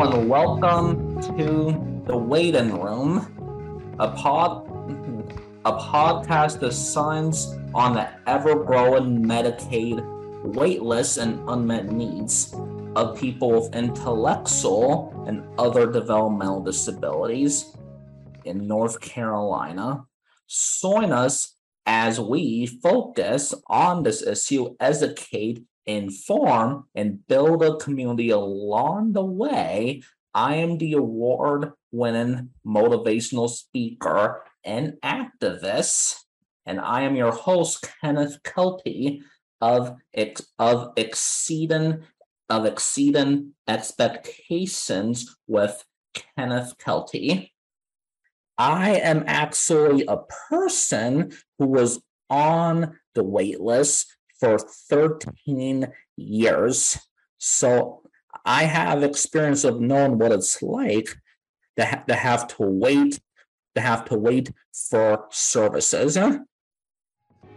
[0.00, 4.66] and welcome to the Waiting Room, a pod,
[5.66, 10.00] a podcast that shines on the ever-growing Medicaid
[10.54, 12.54] waitlist and unmet needs
[12.96, 17.76] of people with intellectual and other developmental disabilities
[18.46, 20.06] in North Carolina.
[20.80, 29.12] Join us as we focus on this issue, educate, inform, and build a community along
[29.12, 30.02] the way.
[30.34, 36.16] I am the award winning motivational speaker and activist,
[36.66, 39.20] and I am your host, Kenneth Kelty
[39.60, 39.96] of,
[40.58, 42.04] of Exceeding
[42.50, 45.84] of Exceeding Expectations with
[46.36, 47.50] Kenneth Kelty.
[48.58, 56.98] I am actually a person who was on the wait list for 13 years.
[57.38, 58.02] So
[58.44, 61.16] I have experience of knowing what it's like
[61.76, 63.20] to, ha- to have to wait,
[63.74, 66.18] to have to wait for services.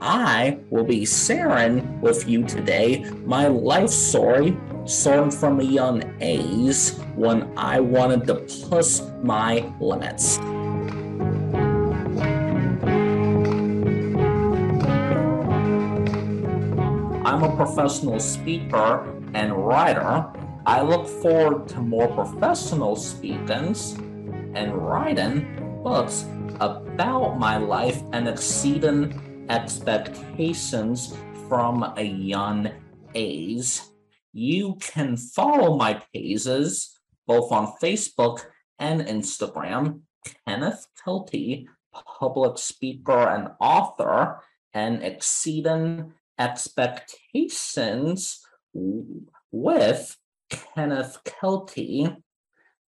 [0.00, 6.90] I will be sharing with you today my life story starting from a young age
[7.16, 8.36] when I wanted to
[8.68, 10.38] push my limits.
[17.68, 20.24] Professional speaker and writer.
[20.64, 23.92] I look forward to more professional speakings
[24.54, 26.24] and writing books
[26.60, 31.14] about my life and exceeding expectations
[31.48, 32.70] from a young
[33.14, 33.80] age.
[34.32, 38.46] You can follow my pages both on Facebook
[38.78, 40.00] and Instagram,
[40.46, 41.66] Kenneth Kelty,
[42.18, 44.40] public speaker and author,
[44.72, 48.40] and exceeding expectations
[49.50, 50.16] with
[50.50, 52.16] Kenneth Kelty.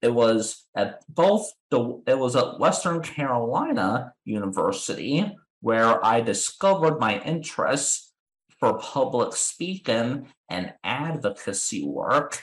[0.00, 7.20] It was at both the it was at Western Carolina University where I discovered my
[7.20, 8.12] interest
[8.60, 12.42] for public speaking and advocacy work.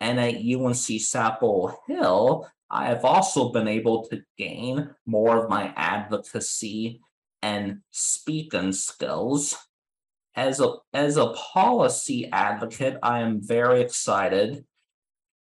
[0.00, 5.72] And at UNC Chapel Hill, I have also been able to gain more of my
[5.76, 7.00] advocacy
[7.42, 9.56] and speaking skills
[10.38, 14.64] as a as a policy advocate, I am very excited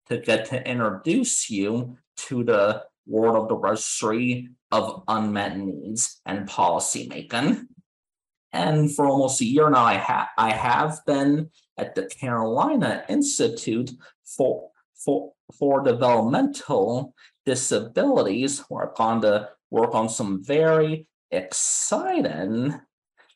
[0.08, 1.98] to get to introduce you
[2.28, 7.68] to the world of the registry of unmet needs and policy making.
[8.54, 13.92] And for almost a year now, I have I have been at the Carolina Institute
[14.24, 17.14] for for for Developmental
[17.46, 22.80] Disabilities, where I've gone to work on some very exciting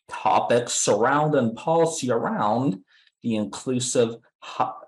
[0.10, 2.80] topics surrounding policy around
[3.24, 4.16] the inclusive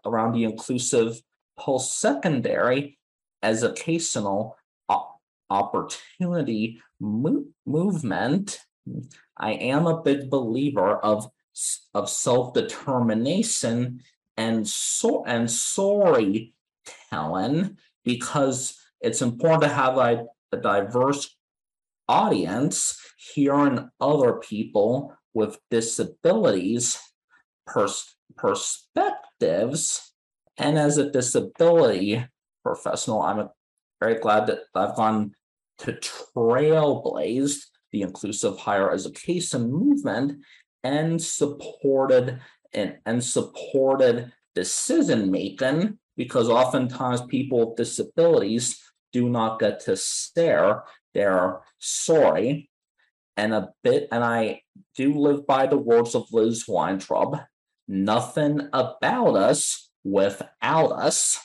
[0.05, 1.21] around the inclusive
[1.57, 2.97] post-secondary
[3.43, 4.57] educational
[5.51, 8.59] opportunity mo- movement.
[9.37, 11.29] I am a big believer of
[11.93, 13.99] of self-determination
[14.37, 16.53] and so and storytelling
[18.05, 21.35] because it's important to have a, a diverse
[22.11, 22.99] audience
[23.33, 26.99] hearing other people with disabilities
[27.65, 30.11] pers- perspectives
[30.57, 32.21] and as a disability
[32.63, 33.47] professional i'm
[34.01, 35.31] very glad that i've gone
[35.77, 37.55] to trailblaze
[37.93, 40.43] the inclusive higher education movement
[40.83, 42.41] and supported
[42.73, 48.81] and, and supported decision making because oftentimes people with disabilities
[49.13, 50.83] do not get to stare
[51.13, 52.69] their sorry
[53.37, 54.61] and a bit, and I
[54.95, 57.39] do live by the words of Liz Weintraub
[57.87, 61.39] nothing about us without us,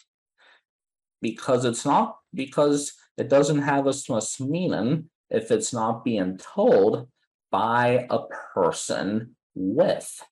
[1.20, 7.08] because it's not, because it doesn't have as much meaning if it's not being told
[7.50, 8.20] by a
[8.54, 10.22] person with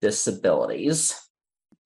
[0.00, 1.18] disabilities.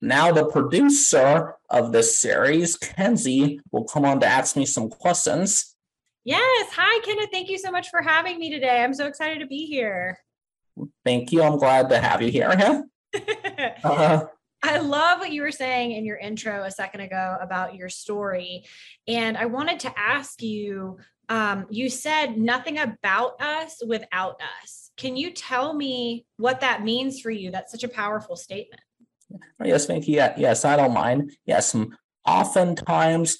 [0.00, 5.75] Now, the producer of this series, Kenzie, will come on to ask me some questions.
[6.26, 6.70] Yes.
[6.72, 7.30] Hi, Kenneth.
[7.30, 8.82] Thank you so much for having me today.
[8.82, 10.18] I'm so excited to be here.
[11.04, 11.40] Thank you.
[11.40, 12.50] I'm glad to have you here.
[13.84, 14.24] uh,
[14.64, 18.64] I love what you were saying in your intro a second ago about your story.
[19.06, 24.90] And I wanted to ask you um, you said nothing about us without us.
[24.96, 27.52] Can you tell me what that means for you?
[27.52, 28.82] That's such a powerful statement.
[29.64, 30.16] Yes, thank you.
[30.16, 31.36] Yes, I don't mind.
[31.44, 31.72] Yes,
[32.26, 33.38] oftentimes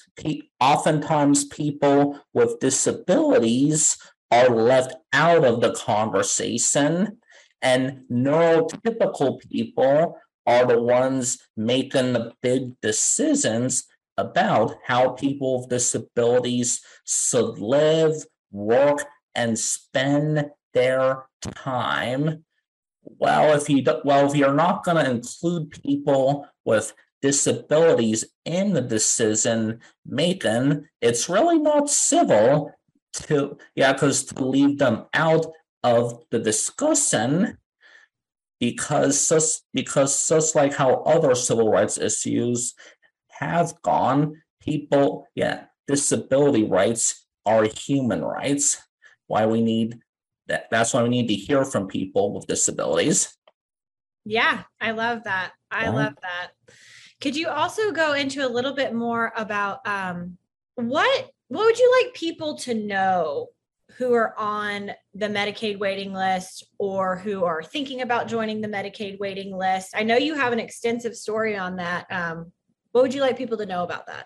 [0.59, 3.97] oftentimes people with disabilities
[4.31, 7.17] are left out of the conversation
[7.61, 13.85] and neurotypical people are the ones making the big decisions
[14.17, 18.13] about how people with disabilities should live,
[18.51, 19.05] work,
[19.35, 22.43] and spend their time.
[23.03, 28.73] Well, if you do, well, if you're not going to include people with disabilities in
[28.73, 32.71] the decision making, it's really not civil
[33.13, 35.45] to yeah, because to leave them out
[35.83, 37.57] of the discussion
[38.59, 42.73] because just because just like how other civil rights issues
[43.29, 48.81] have gone, people, yeah, disability rights are human rights.
[49.27, 49.99] Why we need
[50.47, 53.35] that that's why we need to hear from people with disabilities.
[54.25, 55.53] Yeah, I love that.
[55.71, 55.91] I yeah.
[55.91, 56.51] love that.
[57.21, 60.37] Could you also go into a little bit more about um,
[60.75, 63.47] what what would you like people to know
[63.97, 69.17] who are on the Medicaid waiting list or who are thinking about joining the Medicaid
[69.19, 69.93] waiting list?
[69.95, 72.05] I know you have an extensive story on that.
[72.11, 72.51] Um,
[72.91, 74.25] what would you like people to know about that?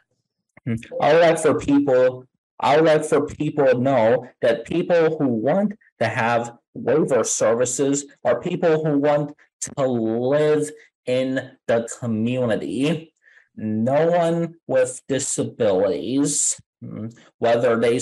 [0.65, 0.75] Hmm.
[0.99, 2.25] I would like for people,
[2.59, 8.05] I would like for people to know that people who want to have waiver services
[8.25, 9.35] are people who want
[9.77, 10.71] to live
[11.05, 13.13] in the community.
[13.55, 17.07] No one with disabilities Hmm.
[17.37, 17.99] Whether they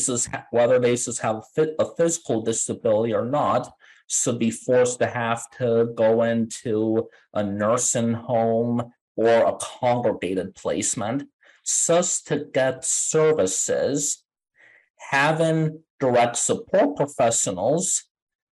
[0.51, 3.71] whether they have a physical disability or not,
[4.07, 11.23] should be forced to have to go into a nursing home or a congregated placement
[11.65, 14.23] just to get services.
[15.11, 18.05] Having direct support professionals,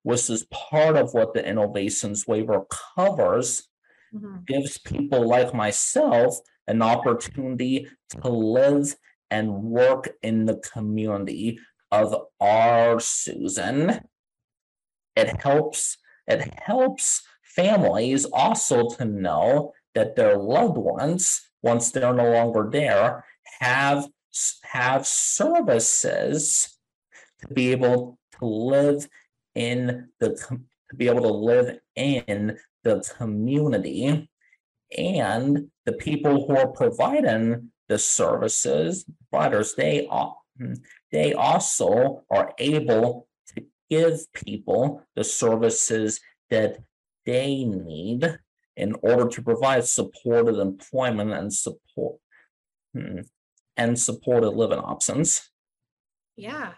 [0.04, 2.64] which is part of what the innovations waiver
[2.96, 3.68] covers,
[4.14, 4.36] mm-hmm.
[4.46, 7.88] gives people like myself an opportunity
[8.22, 8.94] to live
[9.30, 11.58] and work in the community
[11.90, 14.00] of our Susan.
[15.16, 22.32] It helps it helps families also to know that their loved ones, once they're no
[22.32, 23.24] longer there,
[23.60, 24.08] have
[24.62, 26.78] have services
[27.40, 29.08] to be able to live
[29.54, 30.30] in the
[30.90, 34.28] to be able to live in the community
[34.96, 40.08] and the people who are providing the services providers, they
[41.10, 46.20] they also are able to give people the services
[46.50, 46.78] that
[47.26, 48.38] they need
[48.76, 52.18] in order to provide supported employment and support
[52.92, 53.20] hmm,
[53.76, 55.50] and supported living options.
[56.36, 56.72] Yeah.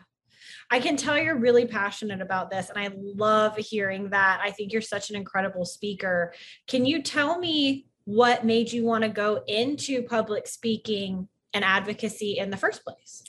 [0.70, 4.40] I can tell you're really passionate about this and I love hearing that.
[4.42, 6.34] I think you're such an incredible speaker.
[6.66, 12.38] Can you tell me what made you want to go into public speaking and advocacy
[12.38, 13.24] in the first place?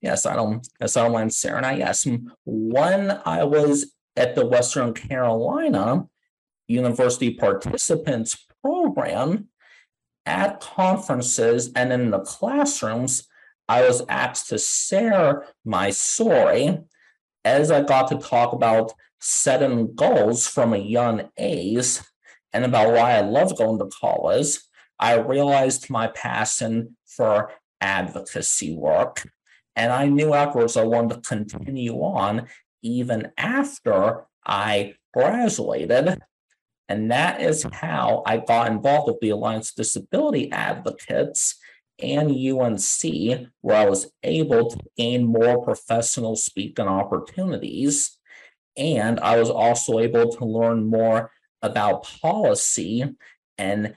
[0.00, 0.66] Yes, I don't.
[0.80, 1.58] Yes, I don't mind Sarah.
[1.58, 2.06] And I yes,
[2.44, 6.06] when I was at the Western Carolina
[6.68, 9.48] University Participants Program
[10.26, 13.26] at conferences and in the classrooms,
[13.70, 16.76] I was asked to share my story
[17.44, 22.00] as I got to talk about setting goals from a young age
[22.52, 24.58] and about why I love going to college,
[24.98, 29.30] I realized my passion for advocacy work.
[29.76, 32.48] And I knew afterwards I wanted to continue on
[32.82, 36.18] even after I graduated.
[36.88, 41.54] And that is how I got involved with the Alliance of Disability Advocates
[42.02, 48.18] and UNC, where I was able to gain more professional speaking opportunities.
[48.76, 53.04] And I was also able to learn more about policy
[53.58, 53.94] and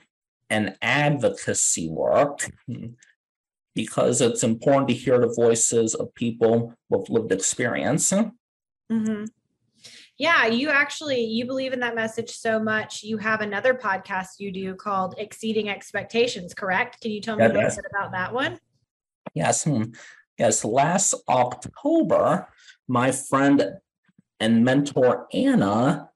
[0.50, 2.50] and advocacy work
[3.74, 8.12] because it's important to hear the voices of people with lived experience.
[8.12, 9.24] Mm-hmm.
[10.16, 13.02] Yeah, you actually you believe in that message so much.
[13.02, 17.00] You have another podcast you do called Exceeding Expectations, correct?
[17.00, 18.58] Can you tell me a little bit about that one?
[19.34, 19.64] Yes.
[19.64, 19.84] Hmm.
[20.38, 22.48] Yes, last October,
[22.88, 23.78] my friend
[24.40, 26.10] and mentor Anna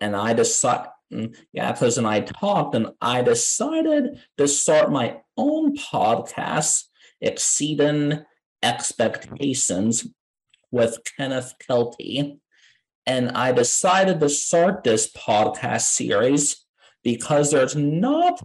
[0.00, 5.76] and I decided, mm, yeah, and I talked, and I decided to start my own
[5.76, 6.84] podcast,
[7.22, 8.24] Exceeding
[8.62, 10.06] Expectations,
[10.70, 12.38] with Kenneth Kelty.
[13.06, 16.64] And I decided to start this podcast series
[17.02, 18.40] because there's not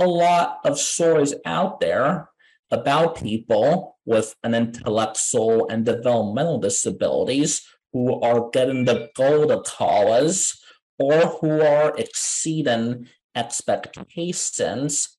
[0.00, 2.28] a lot of stories out there
[2.70, 7.62] about people with an intellectual and developmental disabilities
[7.92, 10.54] who are getting to go to college
[10.98, 15.16] or who are exceeding expectations.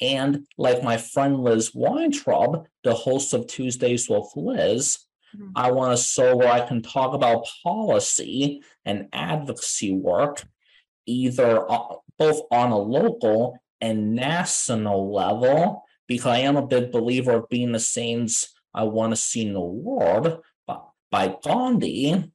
[0.00, 4.98] And like my friend Liz Weintraub, the host of Tuesdays with Liz,
[5.36, 5.50] mm-hmm.
[5.54, 10.42] I want to show where I can talk about policy and advocacy work,
[11.06, 11.64] either
[12.18, 17.72] both on a local and national level, because I am a big believer of being
[17.72, 20.78] the saints I want to see in the world by,
[21.10, 22.32] by Gandhi.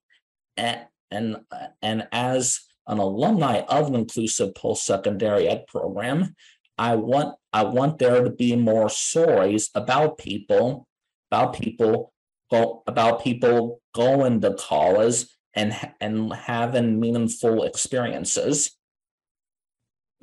[0.56, 1.38] And, and,
[1.82, 6.36] and as an alumni of an inclusive post-secondary ed program,
[6.78, 10.88] I want I want there to be more stories about people,
[11.30, 12.13] about people
[12.54, 18.78] go about people going to college and and having meaningful experiences.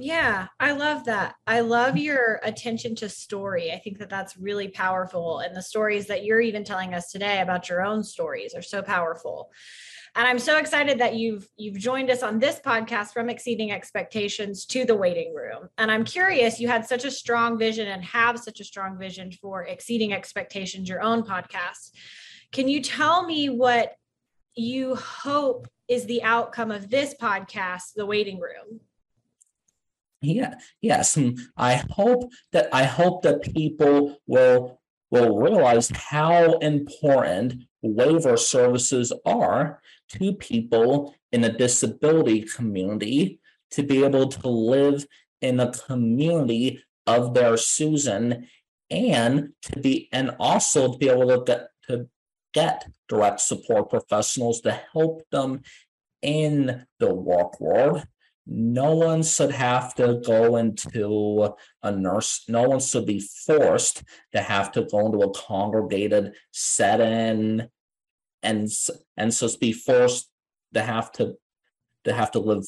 [0.02, 1.34] Yeah, I love that.
[1.46, 3.70] I love your attention to story.
[3.70, 5.40] I think that that's really powerful.
[5.40, 8.80] And the stories that you're even telling us today about your own stories are so
[8.80, 9.50] powerful.
[10.16, 14.66] And I'm so excited that you've you've joined us on this podcast from exceeding expectations
[14.66, 15.68] to the waiting room.
[15.78, 19.30] And I'm curious, you had such a strong vision and have such a strong vision
[19.32, 21.92] for exceeding expectations, your own podcast.
[22.52, 23.94] Can you tell me what
[24.54, 28.80] you hope is the outcome of this podcast, The Waiting Room?
[30.22, 31.16] Yeah, yes.
[31.56, 34.79] I hope that I hope that people will
[35.10, 43.40] will realize how important waiver services are to people in the disability community
[43.70, 45.06] to be able to live
[45.40, 48.46] in a community of their Susan
[48.90, 52.08] and to be and also to be able to get to
[52.52, 55.62] get direct support professionals to help them
[56.22, 58.04] in the work world
[58.46, 64.40] no one should have to go into a nurse no one should be forced to
[64.40, 67.68] have to go into a congregated setting
[68.42, 68.68] and
[69.16, 70.30] and so be forced
[70.74, 71.34] to have to
[72.04, 72.64] to have to live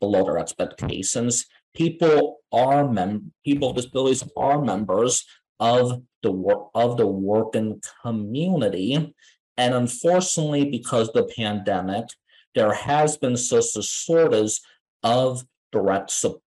[0.00, 1.46] below their expectations.
[1.74, 5.24] People are mem people with disabilities are members
[5.60, 9.14] of the work of the working community.
[9.56, 12.06] And unfortunately because the pandemic
[12.54, 14.60] there has been such a shortage
[15.02, 16.12] of direct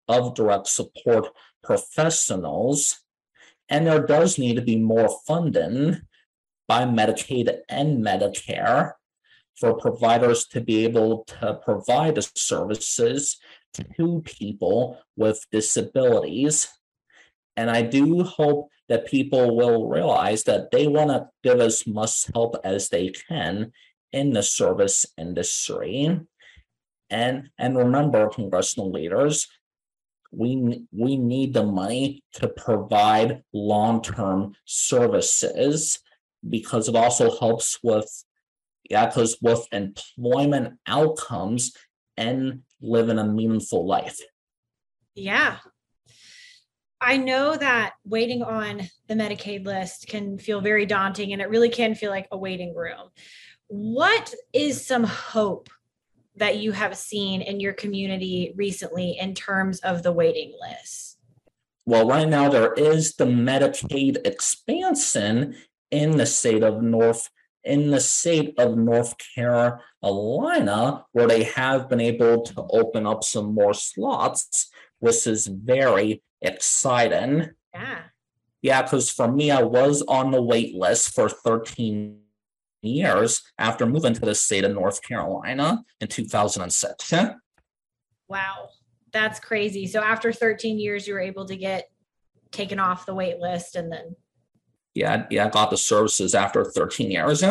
[0.09, 1.27] of direct support
[1.63, 3.01] professionals
[3.69, 6.01] and there does need to be more funding
[6.67, 8.93] by Medicaid and Medicare
[9.57, 13.39] for providers to be able to provide the services
[13.75, 16.69] to people with disabilities.
[17.57, 22.27] And I do hope that people will realize that they want to give as much
[22.33, 23.73] help as they can
[24.13, 26.21] in the service industry.
[27.11, 29.47] And and remember, congressional leaders,
[30.31, 36.01] we we need the money to provide long-term services
[36.49, 38.25] because it also helps with
[38.91, 41.75] yeah, because with employment outcomes
[42.17, 44.19] and living a meaningful life.
[45.15, 45.59] Yeah.
[47.01, 51.69] I know that waiting on the Medicaid list can feel very daunting and it really
[51.69, 53.11] can feel like a waiting room.
[53.69, 55.69] What is some hope
[56.39, 61.19] that you have seen in your community recently in terms of the waiting list?
[61.87, 65.57] Well, right now there is the Medicaid expansion
[65.91, 67.31] in the state of North
[67.65, 73.55] in the state of North Carolina, where they have been able to open up some
[73.55, 77.51] more slots, which is very exciting.
[77.75, 77.99] Yeah.
[78.63, 82.19] Yeah, because for me, I was on the wait list for 13
[82.83, 87.15] years after moving to the state of North Carolina in 2006.
[88.29, 88.69] Wow,
[89.13, 89.87] that's crazy.
[89.87, 91.91] So after 13 years, you were able to get
[92.53, 94.17] taken off the wait list and then.
[94.95, 97.45] Yeah, yeah, I got the services after 13 years.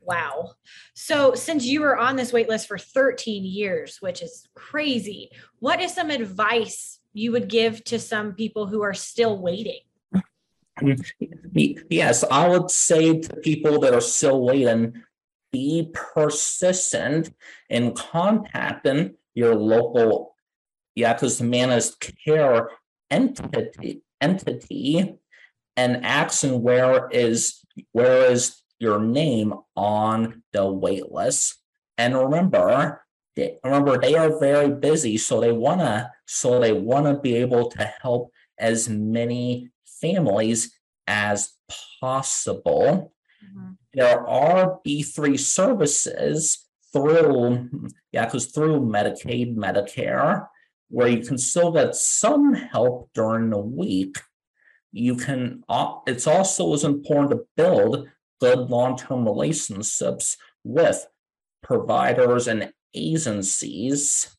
[0.00, 0.52] Wow.
[0.94, 5.30] So since you were on this wait list for 13 years, which is crazy,
[5.60, 9.80] what is some advice you would give to some people who are still waiting?
[11.90, 15.02] Yes, I would say to people that are still waiting,
[15.52, 17.34] be persistent
[17.68, 20.34] in contacting your local,
[20.96, 22.70] the managed care
[23.10, 25.14] entity entity
[25.76, 27.60] and asking where is
[27.92, 31.58] where is your name on the wait list.
[31.98, 33.04] And remember,
[33.36, 37.84] they, remember they are very busy, so they wanna so they wanna be able to
[38.02, 39.70] help as many
[40.02, 41.52] families as
[42.00, 43.14] possible.
[43.42, 43.70] Mm-hmm.
[43.94, 47.70] There are B3 services through,
[48.12, 50.46] yeah, because through Medicaid, Medicare,
[50.88, 54.18] where you can still get some help during the week.
[54.92, 55.64] You can,
[56.06, 58.08] it's also as important to build
[58.40, 61.06] good long-term relationships with
[61.62, 64.36] providers and agencies.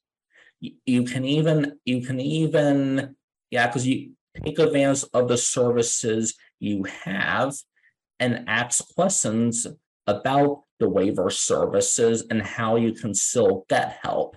[0.60, 3.16] You can even, you can even,
[3.50, 7.54] yeah, because you take advantage of the services you have
[8.20, 9.68] and ask questions
[10.08, 14.36] about the waiver services and how you can still get help.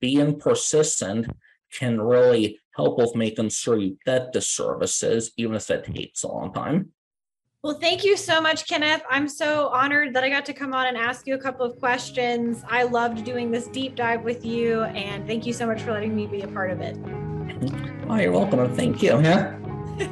[0.00, 1.28] Being persistent
[1.72, 6.28] can really help with making sure you get the services, even if it takes a
[6.28, 6.92] long time.
[7.62, 9.02] Well, thank you so much, Kenneth.
[9.10, 11.78] I'm so honored that I got to come on and ask you a couple of
[11.80, 12.62] questions.
[12.68, 16.14] I loved doing this deep dive with you, and thank you so much for letting
[16.14, 16.96] me be a part of it.
[18.08, 19.20] Oh, you're welcome, and thank you.
[19.20, 19.58] Yeah.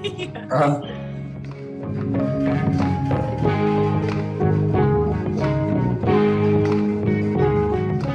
[0.02, 0.48] yeah.
[0.50, 0.80] Uh,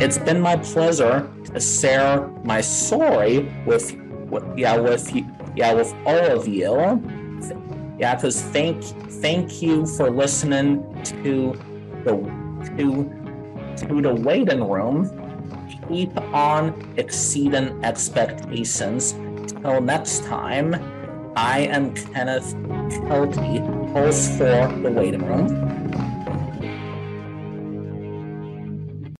[0.02, 3.96] it's been my pleasure to share my story with,
[4.30, 5.10] with yeah with
[5.56, 6.74] yeah with all of you
[8.00, 8.82] yeah because thank
[9.22, 11.54] thank you for listening to
[12.04, 12.16] the
[12.78, 13.06] to
[13.78, 15.08] to the waiting room
[15.88, 19.14] keep on exceeding expectations
[19.62, 20.76] till next time
[21.36, 22.54] i am kenneth
[23.08, 23.60] kelty
[23.94, 25.79] host for the waiting room